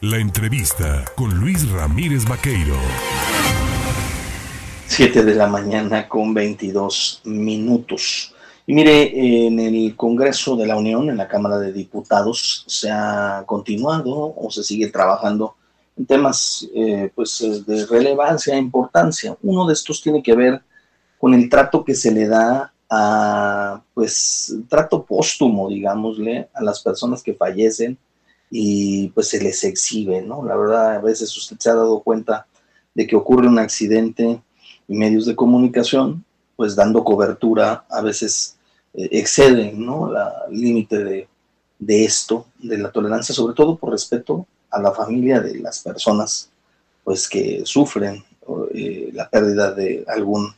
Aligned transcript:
La 0.00 0.18
entrevista 0.18 1.04
con 1.16 1.40
Luis 1.40 1.68
Ramírez 1.72 2.24
Vaqueiro. 2.24 2.76
7 4.86 5.24
de 5.24 5.34
la 5.34 5.48
mañana 5.48 6.08
con 6.08 6.32
22 6.32 7.22
minutos. 7.24 8.32
Y 8.68 8.74
mire, 8.74 9.46
en 9.46 9.58
el 9.58 9.96
Congreso 9.96 10.54
de 10.54 10.68
la 10.68 10.76
Unión, 10.76 11.10
en 11.10 11.16
la 11.16 11.26
Cámara 11.26 11.58
de 11.58 11.72
Diputados, 11.72 12.62
se 12.68 12.88
ha 12.92 13.42
continuado 13.44 14.34
o 14.36 14.48
se 14.52 14.62
sigue 14.62 14.86
trabajando 14.86 15.56
en 15.96 16.06
temas 16.06 16.68
eh, 16.76 17.10
pues, 17.12 17.44
de 17.66 17.84
relevancia 17.86 18.54
e 18.54 18.58
importancia. 18.58 19.36
Uno 19.42 19.66
de 19.66 19.72
estos 19.72 20.00
tiene 20.00 20.22
que 20.22 20.36
ver 20.36 20.62
con 21.18 21.34
el 21.34 21.48
trato 21.48 21.84
que 21.84 21.96
se 21.96 22.12
le 22.12 22.28
da 22.28 22.72
a, 22.88 23.82
pues, 23.94 24.54
trato 24.68 25.04
póstumo, 25.04 25.68
digámosle, 25.68 26.50
a 26.54 26.62
las 26.62 26.80
personas 26.82 27.20
que 27.20 27.34
fallecen 27.34 27.98
y 28.50 29.08
pues 29.08 29.28
se 29.28 29.40
les 29.40 29.62
exhibe, 29.64 30.22
¿no? 30.22 30.44
La 30.44 30.56
verdad, 30.56 30.96
a 30.96 31.00
veces 31.00 31.36
usted 31.36 31.56
se 31.58 31.70
ha 31.70 31.74
dado 31.74 32.00
cuenta 32.00 32.46
de 32.94 33.06
que 33.06 33.16
ocurre 33.16 33.46
un 33.48 33.58
accidente 33.58 34.40
y 34.86 34.96
medios 34.96 35.26
de 35.26 35.36
comunicación, 35.36 36.24
pues 36.56 36.74
dando 36.74 37.04
cobertura, 37.04 37.84
a 37.88 38.00
veces 38.00 38.56
eh, 38.94 39.08
exceden, 39.12 39.84
¿no? 39.84 40.10
La 40.10 40.32
límite 40.50 41.04
de, 41.04 41.28
de 41.78 42.04
esto, 42.04 42.46
de 42.58 42.78
la 42.78 42.90
tolerancia, 42.90 43.34
sobre 43.34 43.54
todo 43.54 43.76
por 43.76 43.90
respeto 43.92 44.46
a 44.70 44.80
la 44.80 44.92
familia 44.92 45.40
de 45.40 45.58
las 45.58 45.80
personas, 45.80 46.50
pues 47.04 47.28
que 47.28 47.62
sufren 47.64 48.24
eh, 48.74 49.10
la 49.12 49.28
pérdida 49.28 49.72
de 49.72 50.04
algún, 50.08 50.52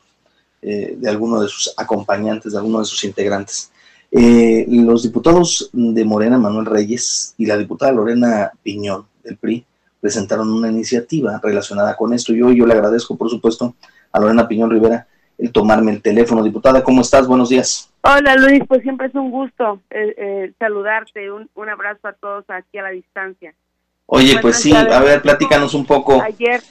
eh, 0.62 0.95
de 0.96 1.09
alguno 1.09 1.40
de 1.40 1.48
sus 1.48 1.72
acompañantes, 1.76 2.52
de 2.52 2.59
alguno 2.59 2.80
de 2.80 2.84
sus 2.84 3.02
integrantes. 3.04 3.70
Eh, 4.12 4.66
los 4.69 5.05
diputados 5.05 5.70
de 5.73 6.05
Morena, 6.05 6.38
Manuel 6.38 6.66
Reyes, 6.66 7.34
y 7.38 7.46
la 7.46 7.56
diputada 7.56 7.92
Lorena 7.92 8.51
Piñón 8.62 9.06
del 9.23 9.37
PRI 9.37 9.64
presentaron 10.01 10.51
una 10.51 10.68
iniciativa 10.68 11.41
relacionada 11.42 11.96
con 11.96 12.12
esto. 12.12 12.32
Yo, 12.32 12.51
yo 12.52 12.66
le 12.66 12.74
agradezco, 12.74 13.16
por 13.16 13.30
supuesto, 13.30 13.74
a 14.12 14.21
Lorena 14.21 14.49
Piñón 14.49 14.71
Rivera 14.71 15.07
el 15.40 15.52
tomarme 15.52 15.93
el 15.93 16.02
teléfono. 16.02 16.43
Diputada, 16.43 16.82
¿cómo 16.82 17.01
estás? 17.01 17.26
Buenos 17.26 17.49
días. 17.49 17.90
Hola 18.02 18.37
Luis, 18.37 18.62
pues 18.66 18.82
siempre 18.82 19.09
es 19.09 19.15
un 19.15 19.30
gusto 19.30 19.80
eh, 19.90 20.15
eh, 20.16 20.52
saludarte. 20.59 21.30
Un, 21.30 21.49
un, 21.54 21.68
abrazo 21.68 22.09
a 22.09 22.12
todos 22.12 22.45
aquí 22.49 22.79
a 22.79 22.82
la 22.82 22.90
distancia. 22.90 23.54
Oye, 24.06 24.38
pues 24.40 24.56
sí, 24.56 24.74
a 24.74 25.01
ver, 25.01 25.23
platícanos 25.23 25.73
un 25.74 25.87
poco. 25.87 26.21
Ayer, 26.21 26.62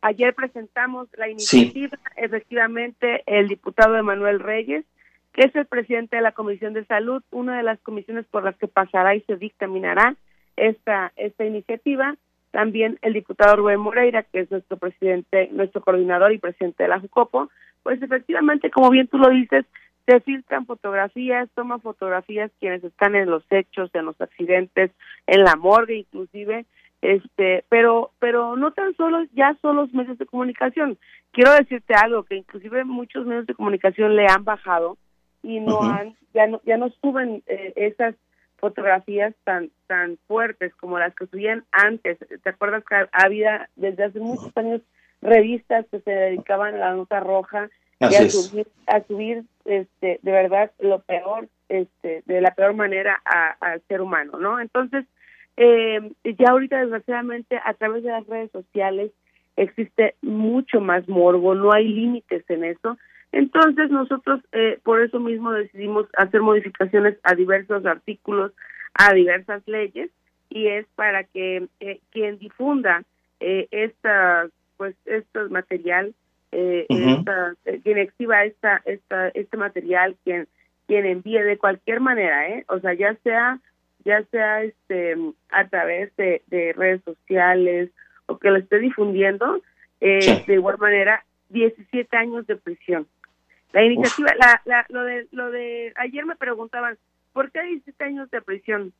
ayer 0.00 0.34
presentamos 0.34 1.08
la 1.16 1.28
iniciativa, 1.28 1.96
efectivamente, 2.16 3.22
el 3.26 3.48
diputado 3.48 3.96
Emanuel 3.96 4.40
Reyes 4.40 4.84
que 5.32 5.44
es 5.44 5.54
el 5.56 5.66
presidente 5.66 6.16
de 6.16 6.22
la 6.22 6.32
Comisión 6.32 6.74
de 6.74 6.84
Salud, 6.84 7.22
una 7.30 7.56
de 7.56 7.62
las 7.62 7.80
comisiones 7.80 8.26
por 8.26 8.44
las 8.44 8.56
que 8.56 8.68
pasará 8.68 9.14
y 9.14 9.20
se 9.22 9.36
dictaminará 9.36 10.16
esta, 10.56 11.12
esta 11.16 11.44
iniciativa. 11.44 12.16
También 12.50 12.98
el 13.00 13.14
diputado 13.14 13.56
Rubén 13.56 13.80
Moreira, 13.80 14.24
que 14.24 14.40
es 14.40 14.50
nuestro 14.50 14.76
presidente, 14.76 15.48
nuestro 15.52 15.80
coordinador 15.80 16.32
y 16.32 16.38
presidente 16.38 16.82
de 16.82 16.90
la 16.90 17.00
JUCOPO, 17.00 17.50
pues 17.82 18.02
efectivamente, 18.02 18.70
como 18.70 18.90
bien 18.90 19.08
tú 19.08 19.16
lo 19.16 19.30
dices, 19.30 19.64
se 20.06 20.20
filtran 20.20 20.66
fotografías, 20.66 21.48
toman 21.54 21.80
fotografías 21.80 22.50
quienes 22.60 22.84
están 22.84 23.14
en 23.14 23.30
los 23.30 23.44
hechos, 23.50 23.90
en 23.94 24.04
los 24.04 24.20
accidentes, 24.20 24.90
en 25.26 25.44
la 25.44 25.56
morgue 25.56 25.96
inclusive, 25.96 26.66
este, 27.00 27.64
pero, 27.68 28.10
pero 28.18 28.56
no 28.56 28.72
tan 28.72 28.94
solo, 28.96 29.24
ya 29.32 29.56
son 29.62 29.76
los 29.76 29.92
medios 29.94 30.18
de 30.18 30.26
comunicación. 30.26 30.98
Quiero 31.32 31.52
decirte 31.52 31.94
algo, 31.94 32.24
que 32.24 32.36
inclusive 32.36 32.84
muchos 32.84 33.26
medios 33.26 33.46
de 33.46 33.54
comunicación 33.54 34.14
le 34.14 34.26
han 34.26 34.44
bajado 34.44 34.98
y 35.42 35.60
no 35.60 35.82
han 35.82 36.16
ya 36.34 36.46
no 36.46 36.60
ya 36.64 36.76
no 36.76 36.90
suben 37.00 37.42
eh, 37.46 37.72
esas 37.76 38.14
fotografías 38.56 39.34
tan 39.44 39.70
tan 39.86 40.18
fuertes 40.28 40.74
como 40.76 40.98
las 40.98 41.14
que 41.14 41.26
subían 41.26 41.64
antes. 41.72 42.18
Te 42.42 42.48
acuerdas 42.48 42.84
que 42.88 43.06
había 43.12 43.68
desde 43.76 44.04
hace 44.04 44.20
muchos 44.20 44.56
años 44.56 44.80
revistas 45.20 45.86
que 45.90 46.00
se 46.00 46.10
dedicaban 46.10 46.74
a 46.74 46.78
la 46.78 46.94
nota 46.94 47.20
roja 47.20 47.68
y 48.00 48.14
a 48.14 48.28
subir, 48.28 48.66
a 48.86 49.02
subir 49.04 49.44
este 49.64 50.18
de 50.22 50.32
verdad 50.32 50.72
lo 50.80 51.00
peor 51.02 51.48
este 51.68 52.22
de 52.26 52.40
la 52.40 52.52
peor 52.54 52.74
manera 52.74 53.20
al 53.60 53.80
ser 53.86 54.00
humano 54.00 54.38
no 54.38 54.60
entonces 54.60 55.06
eh, 55.56 56.12
ya 56.24 56.50
ahorita 56.50 56.80
desgraciadamente 56.80 57.60
a 57.64 57.74
través 57.74 58.02
de 58.02 58.10
las 58.10 58.26
redes 58.26 58.50
sociales 58.50 59.12
existe 59.56 60.16
mucho 60.20 60.80
más 60.80 61.08
morbo 61.08 61.54
no 61.54 61.72
hay 61.72 61.86
límites 61.86 62.44
en 62.48 62.64
eso 62.64 62.98
entonces 63.32 63.90
nosotros 63.90 64.40
eh, 64.52 64.78
por 64.84 65.00
eso 65.02 65.18
mismo 65.18 65.52
decidimos 65.52 66.06
hacer 66.16 66.42
modificaciones 66.42 67.18
a 67.22 67.34
diversos 67.34 67.84
artículos, 67.86 68.52
a 68.94 69.14
diversas 69.14 69.66
leyes 69.66 70.10
y 70.50 70.66
es 70.66 70.86
para 70.94 71.24
que 71.24 71.66
eh, 71.80 72.00
quien 72.10 72.38
difunda 72.38 73.04
eh, 73.40 73.68
esta 73.70 74.48
pues 74.76 74.94
este 75.06 75.44
material, 75.48 76.14
eh, 76.52 76.86
esta, 76.88 77.54
quien 77.82 77.98
exhiba 77.98 78.44
esta, 78.44 78.82
esta 78.84 79.28
este 79.28 79.56
material, 79.56 80.16
quien 80.24 80.46
quien 80.86 81.06
envíe 81.06 81.40
de 81.40 81.56
cualquier 81.56 82.00
manera, 82.00 82.48
eh, 82.48 82.64
o 82.68 82.80
sea 82.80 82.92
ya 82.92 83.14
sea 83.24 83.58
ya 84.04 84.22
sea 84.24 84.62
este 84.62 85.16
a 85.50 85.66
través 85.68 86.14
de, 86.16 86.42
de 86.48 86.74
redes 86.74 87.02
sociales 87.04 87.90
o 88.26 88.38
que 88.38 88.50
lo 88.50 88.58
esté 88.58 88.78
difundiendo, 88.78 89.62
de 90.00 90.44
igual 90.48 90.76
manera 90.78 91.24
17 91.48 92.16
años 92.16 92.46
de 92.46 92.56
prisión. 92.56 93.06
La 93.72 93.82
iniciativa, 93.82 94.34
la, 94.38 94.60
la, 94.64 94.86
lo 94.90 95.04
de 95.04 95.26
lo 95.32 95.50
de 95.50 95.92
ayer 95.96 96.26
me 96.26 96.36
preguntaban, 96.36 96.98
¿por 97.32 97.50
qué 97.50 97.62
17 97.62 98.04
años 98.04 98.30
de 98.30 98.42
prisión? 98.42 98.92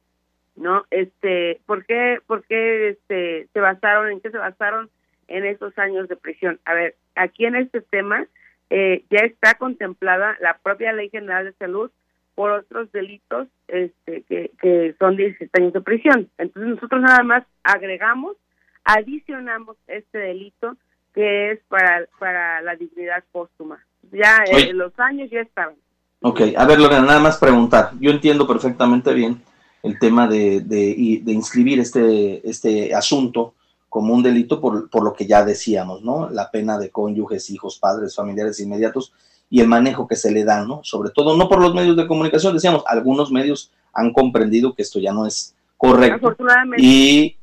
¿No? 0.56 0.84
Este, 0.90 1.60
¿por 1.66 1.84
qué 1.84 2.20
por 2.26 2.44
qué 2.44 2.90
este 2.90 3.48
se 3.52 3.60
basaron 3.60 4.10
en 4.10 4.20
qué 4.20 4.30
se 4.30 4.38
basaron 4.38 4.90
en 5.28 5.44
esos 5.44 5.78
años 5.78 6.08
de 6.08 6.16
prisión? 6.16 6.58
A 6.64 6.74
ver, 6.74 6.94
aquí 7.14 7.44
en 7.44 7.56
este 7.56 7.82
tema 7.82 8.26
eh, 8.70 9.04
ya 9.10 9.20
está 9.26 9.54
contemplada 9.54 10.36
la 10.40 10.58
propia 10.58 10.92
Ley 10.92 11.10
General 11.10 11.44
de 11.44 11.52
Salud 11.52 11.90
por 12.34 12.50
otros 12.50 12.90
delitos 12.92 13.48
este 13.68 14.22
que, 14.22 14.50
que 14.60 14.94
son 14.98 15.16
17 15.16 15.50
años 15.60 15.74
de 15.74 15.80
prisión. 15.82 16.30
Entonces 16.38 16.74
nosotros 16.74 17.02
nada 17.02 17.22
más 17.22 17.44
agregamos, 17.62 18.36
adicionamos 18.84 19.76
este 19.86 20.16
delito 20.16 20.76
que 21.12 21.50
es 21.50 21.60
para 21.68 22.06
para 22.18 22.62
la 22.62 22.74
dignidad 22.76 23.22
póstuma 23.32 23.84
ya 24.10 24.44
eh, 24.50 24.72
los 24.72 24.92
años 24.98 25.30
ya 25.30 25.40
estaban. 25.40 25.74
Ok, 26.20 26.40
a 26.56 26.64
ver 26.64 26.78
Lorena, 26.80 27.02
nada 27.02 27.20
más 27.20 27.38
preguntar. 27.38 27.92
Yo 28.00 28.10
entiendo 28.10 28.46
perfectamente 28.46 29.12
bien 29.12 29.42
el 29.82 29.98
tema 29.98 30.28
de, 30.28 30.60
de, 30.60 31.20
de 31.22 31.32
inscribir 31.32 31.80
este, 31.80 32.48
este 32.48 32.94
asunto 32.94 33.54
como 33.88 34.14
un 34.14 34.22
delito 34.22 34.60
por, 34.60 34.88
por, 34.88 35.02
lo 35.02 35.12
que 35.12 35.26
ya 35.26 35.44
decíamos, 35.44 36.02
¿no? 36.02 36.30
La 36.30 36.50
pena 36.50 36.78
de 36.78 36.90
cónyuges, 36.90 37.50
hijos, 37.50 37.78
padres, 37.78 38.14
familiares 38.14 38.58
inmediatos 38.60 39.12
y 39.50 39.60
el 39.60 39.68
manejo 39.68 40.08
que 40.08 40.16
se 40.16 40.30
le 40.30 40.44
da, 40.44 40.64
¿no? 40.64 40.80
Sobre 40.82 41.10
todo, 41.10 41.36
no 41.36 41.48
por 41.48 41.60
los 41.60 41.74
medios 41.74 41.96
de 41.96 42.06
comunicación, 42.06 42.54
decíamos, 42.54 42.84
algunos 42.86 43.30
medios 43.30 43.70
han 43.92 44.12
comprendido 44.14 44.74
que 44.74 44.80
esto 44.80 44.98
ya 44.98 45.12
no 45.12 45.26
es 45.26 45.54
correcto. 45.76 46.34
Y 46.78 47.36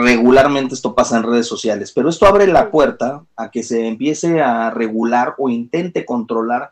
regularmente 0.00 0.74
esto 0.74 0.94
pasa 0.94 1.18
en 1.18 1.24
redes 1.24 1.46
sociales, 1.46 1.92
pero 1.92 2.08
esto 2.08 2.26
abre 2.26 2.46
la 2.46 2.70
puerta 2.70 3.24
a 3.36 3.50
que 3.50 3.62
se 3.62 3.86
empiece 3.86 4.40
a 4.40 4.70
regular 4.70 5.34
o 5.38 5.50
intente 5.50 6.04
controlar 6.06 6.70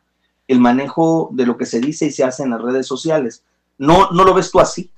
el 0.48 0.58
manejo 0.58 1.28
de 1.32 1.46
lo 1.46 1.56
que 1.56 1.66
se 1.66 1.80
dice 1.80 2.06
y 2.06 2.10
se 2.10 2.24
hace 2.24 2.44
en 2.44 2.50
las 2.50 2.62
redes 2.62 2.86
sociales. 2.86 3.44
¿No, 3.78 4.10
no 4.10 4.24
lo 4.24 4.34
ves 4.34 4.50
tú 4.50 4.58
así? 4.58 4.90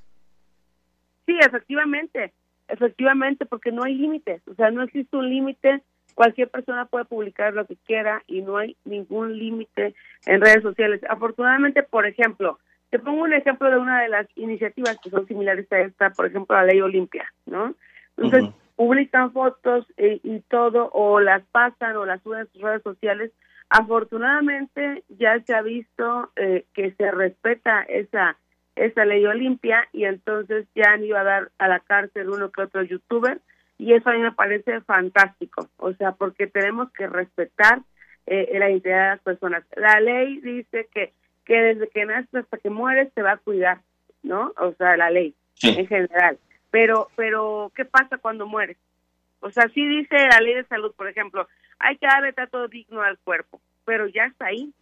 Sí, 1.26 1.36
efectivamente, 1.40 2.32
efectivamente, 2.68 3.44
porque 3.44 3.72
no 3.72 3.82
hay 3.82 3.94
límites, 3.94 4.40
o 4.48 4.54
sea, 4.54 4.70
no 4.70 4.82
existe 4.82 5.16
un 5.16 5.28
límite, 5.28 5.82
cualquier 6.14 6.48
persona 6.48 6.86
puede 6.86 7.04
publicar 7.04 7.54
lo 7.54 7.66
que 7.66 7.76
quiera 7.86 8.22
y 8.26 8.42
no 8.42 8.56
hay 8.56 8.76
ningún 8.84 9.36
límite 9.38 9.94
en 10.26 10.40
redes 10.40 10.62
sociales. 10.62 11.00
Afortunadamente, 11.08 11.82
por 11.82 12.06
ejemplo, 12.06 12.58
te 12.90 12.98
pongo 12.98 13.22
un 13.22 13.32
ejemplo 13.32 13.70
de 13.70 13.78
una 13.78 14.02
de 14.02 14.08
las 14.08 14.26
iniciativas 14.36 14.98
que 15.02 15.10
son 15.10 15.26
similares 15.26 15.70
a 15.72 15.80
esta, 15.80 16.10
por 16.10 16.26
ejemplo, 16.26 16.54
la 16.56 16.64
ley 16.64 16.80
Olimpia, 16.80 17.24
¿no? 17.46 17.74
Entonces, 18.16 18.50
publican 18.76 19.32
fotos 19.32 19.86
eh, 19.96 20.20
y 20.22 20.40
todo, 20.40 20.90
o 20.92 21.20
las 21.20 21.42
pasan 21.52 21.96
o 21.96 22.04
las 22.04 22.22
suben 22.22 22.40
a 22.40 22.46
sus 22.46 22.62
redes 22.62 22.82
sociales. 22.82 23.32
Afortunadamente, 23.68 25.04
ya 25.08 25.40
se 25.40 25.54
ha 25.54 25.62
visto 25.62 26.30
eh, 26.36 26.66
que 26.74 26.92
se 26.92 27.10
respeta 27.10 27.82
esa 27.82 28.36
esa 28.74 29.04
ley 29.04 29.24
Olimpia 29.26 29.86
y 29.92 30.04
entonces 30.04 30.66
ya 30.74 30.92
han 30.92 31.04
ido 31.04 31.18
a 31.18 31.24
dar 31.24 31.50
a 31.58 31.68
la 31.68 31.80
cárcel 31.80 32.30
uno 32.30 32.50
que 32.50 32.62
otro 32.62 32.82
youtuber 32.82 33.38
y 33.76 33.92
eso 33.92 34.08
a 34.08 34.14
mí 34.14 34.20
me 34.20 34.32
parece 34.32 34.80
fantástico, 34.80 35.68
o 35.76 35.92
sea, 35.92 36.12
porque 36.12 36.46
tenemos 36.46 36.90
que 36.92 37.06
respetar 37.06 37.82
eh, 38.26 38.56
la 38.58 38.70
identidad 38.70 39.02
de 39.02 39.08
las 39.08 39.20
personas. 39.20 39.64
La 39.76 40.00
ley 40.00 40.40
dice 40.40 40.88
que 40.92 41.12
que 41.44 41.60
desde 41.60 41.88
que 41.88 42.06
naces 42.06 42.34
hasta 42.34 42.58
que 42.58 42.70
mueres 42.70 43.12
te 43.14 43.22
va 43.22 43.32
a 43.32 43.36
cuidar, 43.36 43.80
¿no? 44.22 44.52
O 44.58 44.72
sea, 44.74 44.96
la 44.96 45.10
ley 45.10 45.34
en 45.62 45.86
general 45.86 46.38
pero 46.72 47.08
pero 47.14 47.70
¿qué 47.76 47.84
pasa 47.84 48.18
cuando 48.18 48.48
mueres? 48.48 48.76
O 49.38 49.50
sea, 49.52 49.68
sí 49.68 49.86
dice 49.86 50.16
la 50.16 50.40
ley 50.40 50.54
de 50.54 50.64
salud, 50.64 50.92
por 50.96 51.06
ejemplo, 51.06 51.46
hay 51.78 51.96
que 51.98 52.06
darle 52.06 52.32
trato 52.32 52.66
digno 52.66 53.02
al 53.02 53.18
cuerpo, 53.18 53.60
pero 53.84 54.08
ya 54.08 54.24
está 54.24 54.46
ahí. 54.46 54.72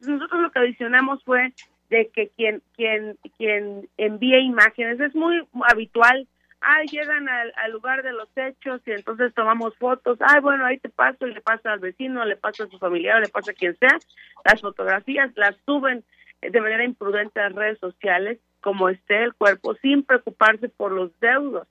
nosotros 0.00 0.40
lo 0.40 0.50
que 0.50 0.60
adicionamos 0.60 1.22
fue 1.24 1.52
de 1.90 2.08
que 2.08 2.28
quien 2.30 2.62
quien 2.74 3.18
quien 3.36 3.86
envíe 3.98 4.38
imágenes 4.38 4.98
es 5.00 5.14
muy 5.14 5.46
habitual 5.68 6.26
ay, 6.60 6.86
llegan 6.88 7.28
al, 7.28 7.72
lugar 7.72 8.02
de 8.02 8.12
los 8.12 8.28
hechos 8.36 8.80
y 8.86 8.92
entonces 8.92 9.32
tomamos 9.34 9.76
fotos, 9.76 10.18
ay, 10.20 10.40
bueno, 10.40 10.64
ahí 10.66 10.78
te 10.78 10.88
paso 10.88 11.26
y 11.26 11.34
le 11.34 11.40
pasa 11.40 11.72
al 11.72 11.80
vecino, 11.80 12.24
le 12.24 12.36
pasa 12.36 12.64
a 12.64 12.68
su 12.68 12.78
familiar, 12.78 13.20
le 13.20 13.28
pasa 13.28 13.52
a 13.52 13.54
quien 13.54 13.76
sea, 13.78 13.98
las 14.44 14.60
fotografías 14.60 15.30
las 15.36 15.56
suben 15.64 16.04
de 16.40 16.60
manera 16.60 16.84
imprudente 16.84 17.40
a 17.40 17.44
las 17.44 17.54
redes 17.54 17.78
sociales, 17.78 18.38
como 18.60 18.88
esté 18.88 19.24
el 19.24 19.34
cuerpo, 19.34 19.74
sin 19.76 20.02
preocuparse 20.02 20.68
por 20.68 20.92
los 20.92 21.10
deudos. 21.20 21.66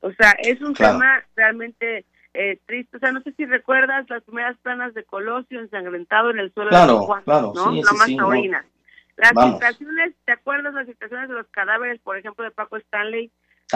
O 0.00 0.12
sea, 0.12 0.32
es 0.42 0.60
un 0.60 0.74
tema 0.74 1.24
realmente 1.34 2.04
eh, 2.34 2.58
triste. 2.66 2.98
O 2.98 3.00
sea, 3.00 3.12
no 3.12 3.22
sé 3.22 3.32
si 3.32 3.46
recuerdas 3.46 4.08
las 4.08 4.22
primeras 4.22 4.56
planas 4.58 4.94
de 4.94 5.04
Colosio 5.04 5.60
ensangrentado 5.60 6.30
en 6.30 6.38
el 6.38 6.52
suelo 6.52 6.70
de 6.70 7.06
Juan, 7.06 7.22
claro, 7.24 7.52
¿no? 7.54 7.72
Sí, 7.72 7.82
sí, 7.82 8.16
Las 9.16 9.30
situaciones, 9.30 10.14
¿te 10.24 10.32
acuerdas 10.32 10.74
las 10.74 10.86
situaciones 10.86 11.28
de 11.28 11.34
los 11.34 11.46
cadáveres, 11.48 12.00
por 12.00 12.18
ejemplo, 12.18 12.44
de 12.44 12.50
Paco 12.50 12.76
Stanley? 12.76 13.30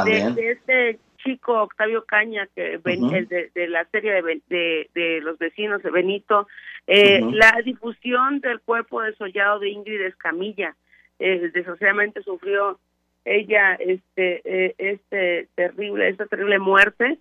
De, 0.05 0.53
este 0.53 1.01
chico 1.19 1.63
Octavio 1.63 2.05
Caña, 2.05 2.47
que 2.55 2.79
de, 2.79 3.69
la 3.69 3.85
serie 3.87 4.23
de, 4.23 4.89
de, 4.95 5.21
los 5.21 5.37
vecinos 5.39 5.83
de 5.83 5.91
Benito, 5.91 6.47
eh, 6.87 7.21
la 7.33 7.61
difusión 7.65 8.39
del 8.39 8.61
cuerpo 8.61 9.03
desollado 9.03 9.59
de 9.59 9.71
Ingrid 9.71 10.01
Escamilla, 10.03 10.77
eh, 11.21 11.51
desgraciadamente 11.53 12.23
sufrió 12.23 12.79
ella 13.25 13.75
este 13.75 14.41
eh, 14.45 14.75
este 14.79 15.49
terrible 15.55 16.09
esta 16.09 16.27
terrible 16.27 16.59
muerte. 16.59 17.19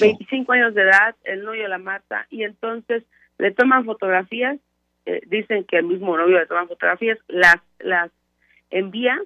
25 0.00 0.52
años 0.52 0.74
de 0.74 0.82
edad 0.82 1.16
el 1.24 1.44
novio 1.44 1.66
la 1.66 1.78
mata 1.78 2.26
y 2.30 2.44
entonces 2.44 3.02
le 3.38 3.50
toman 3.50 3.84
fotografías 3.84 4.58
eh, 5.04 5.20
dicen 5.26 5.64
que 5.64 5.78
el 5.78 5.86
mismo 5.86 6.16
novio 6.16 6.38
le 6.38 6.46
toman 6.46 6.68
fotografías 6.68 7.18
las 7.26 7.56
las 7.80 8.12
envía 8.70 9.20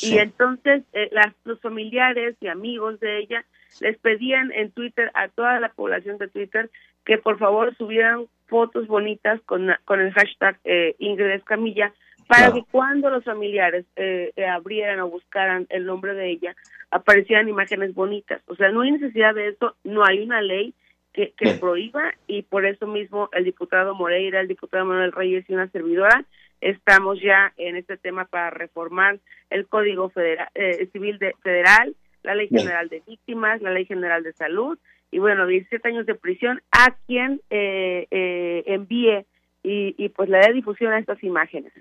y 0.00 0.18
entonces 0.18 0.82
eh, 0.92 1.08
las, 1.12 1.32
los 1.44 1.60
familiares 1.60 2.36
y 2.40 2.48
amigos 2.48 2.98
de 2.98 3.20
ella 3.20 3.44
les 3.80 3.96
pedían 3.98 4.50
en 4.52 4.72
Twitter 4.72 5.12
a 5.14 5.28
toda 5.28 5.60
la 5.60 5.68
población 5.68 6.18
de 6.18 6.28
Twitter 6.28 6.70
que 7.04 7.18
por 7.18 7.38
favor 7.38 7.76
subieran 7.76 8.26
fotos 8.48 8.88
bonitas 8.88 9.40
con, 9.42 9.68
con 9.84 10.00
el 10.00 10.12
hashtag 10.12 10.58
eh, 10.64 10.96
Ingrid 10.98 11.30
Escamilla 11.30 11.92
para 12.28 12.52
que 12.52 12.62
cuando 12.70 13.10
los 13.10 13.24
familiares 13.24 13.86
eh, 13.96 14.32
abrieran 14.48 15.00
o 15.00 15.08
buscaran 15.08 15.66
el 15.70 15.86
nombre 15.86 16.14
de 16.14 16.30
ella 16.30 16.54
aparecieran 16.90 17.48
imágenes 17.48 17.94
bonitas. 17.94 18.42
O 18.46 18.54
sea, 18.54 18.70
no 18.70 18.82
hay 18.82 18.92
necesidad 18.92 19.34
de 19.34 19.48
eso, 19.48 19.74
no 19.82 20.04
hay 20.04 20.20
una 20.20 20.40
ley 20.40 20.74
que, 21.12 21.32
que 21.32 21.54
prohíba 21.54 22.12
y 22.26 22.42
por 22.42 22.66
eso 22.66 22.86
mismo 22.86 23.28
el 23.32 23.44
diputado 23.44 23.94
Moreira, 23.94 24.40
el 24.40 24.48
diputado 24.48 24.84
Manuel 24.84 25.12
Reyes 25.12 25.44
y 25.48 25.54
una 25.54 25.68
servidora 25.68 26.24
estamos 26.60 27.20
ya 27.20 27.52
en 27.56 27.76
este 27.76 27.96
tema 27.96 28.24
para 28.24 28.50
reformar 28.50 29.18
el 29.50 29.66
Código 29.66 30.10
Federal, 30.10 30.48
eh, 30.54 30.88
Civil 30.92 31.18
de, 31.18 31.34
Federal, 31.42 31.94
la 32.22 32.34
Ley 32.34 32.48
General 32.48 32.88
de 32.88 33.02
Víctimas, 33.06 33.62
la 33.62 33.70
Ley 33.70 33.86
General 33.86 34.22
de 34.22 34.32
Salud 34.32 34.78
y 35.10 35.18
bueno, 35.18 35.46
17 35.46 35.86
años 35.88 36.06
de 36.06 36.14
prisión 36.14 36.60
a 36.70 36.94
quien 37.06 37.40
eh, 37.50 38.06
eh, 38.10 38.64
envíe 38.66 39.24
y, 39.62 39.94
y 39.96 40.08
pues 40.10 40.28
le 40.28 40.38
dé 40.38 40.52
difusión 40.52 40.92
a 40.92 40.98
estas 40.98 41.22
imágenes. 41.22 41.72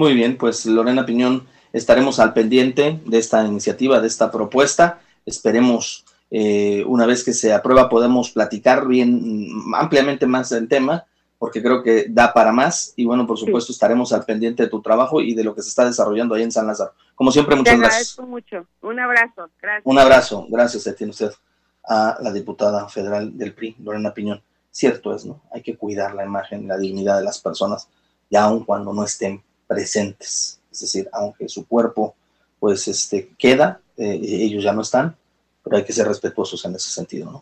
Muy 0.00 0.14
bien, 0.14 0.38
pues 0.38 0.64
Lorena 0.64 1.04
Piñón, 1.04 1.46
estaremos 1.74 2.20
al 2.20 2.32
pendiente 2.32 2.98
de 3.04 3.18
esta 3.18 3.44
iniciativa, 3.44 4.00
de 4.00 4.06
esta 4.06 4.30
propuesta. 4.30 5.00
Esperemos 5.26 6.06
una 6.86 7.04
vez 7.04 7.22
que 7.22 7.34
se 7.34 7.52
aprueba 7.52 7.90
podemos 7.90 8.30
platicar 8.30 8.88
bien 8.88 9.50
ampliamente 9.74 10.24
más 10.24 10.48
del 10.48 10.68
tema 10.68 11.04
porque 11.38 11.62
creo 11.62 11.82
que 11.82 12.06
da 12.08 12.32
para 12.32 12.50
más 12.50 12.94
y 12.96 13.04
bueno, 13.04 13.26
por 13.26 13.36
supuesto 13.36 13.72
estaremos 13.72 14.14
al 14.14 14.24
pendiente 14.24 14.62
de 14.62 14.70
tu 14.70 14.80
trabajo 14.80 15.20
y 15.20 15.34
de 15.34 15.44
lo 15.44 15.54
que 15.54 15.60
se 15.60 15.68
está 15.68 15.84
desarrollando 15.84 16.34
ahí 16.34 16.44
en 16.44 16.52
San 16.52 16.66
Lázaro. 16.66 16.94
Como 17.14 17.30
siempre, 17.30 17.54
muchas 17.54 17.74
Te 17.74 17.80
gracias. 17.80 18.18
mucho. 18.20 18.66
Un 18.80 19.00
abrazo. 19.00 19.50
Gracias. 19.60 19.82
Un 19.84 19.98
abrazo. 19.98 20.46
Gracias 20.48 20.86
a 20.86 20.94
tiene 20.94 21.10
usted 21.10 21.30
a 21.84 22.16
la 22.22 22.32
diputada 22.32 22.88
federal 22.88 23.36
del 23.36 23.52
PRI, 23.52 23.76
Lorena 23.80 24.14
Piñón. 24.14 24.40
Cierto 24.70 25.14
es, 25.14 25.26
¿no? 25.26 25.42
Hay 25.52 25.60
que 25.60 25.76
cuidar 25.76 26.14
la 26.14 26.24
imagen, 26.24 26.66
la 26.66 26.78
dignidad 26.78 27.18
de 27.18 27.24
las 27.24 27.38
personas, 27.38 27.86
ya 28.30 28.44
aun 28.44 28.64
cuando 28.64 28.94
no 28.94 29.04
estén 29.04 29.42
presentes. 29.70 30.58
Es 30.72 30.80
decir, 30.80 31.08
aunque 31.12 31.48
su 31.48 31.64
cuerpo, 31.64 32.16
pues, 32.58 32.88
este, 32.88 33.30
queda, 33.38 33.80
eh, 33.96 34.18
ellos 34.20 34.64
ya 34.64 34.72
no 34.72 34.82
están, 34.82 35.16
pero 35.62 35.76
hay 35.76 35.84
que 35.84 35.92
ser 35.92 36.08
respetuosos 36.08 36.64
en 36.64 36.74
ese 36.74 36.90
sentido, 36.90 37.30
¿no? 37.30 37.38